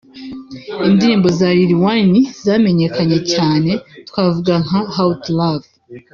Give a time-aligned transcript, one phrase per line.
[0.87, 3.71] Indirimbo za Lil Wayne zamenyekanye cyane
[4.07, 5.67] twavuga nka How To Love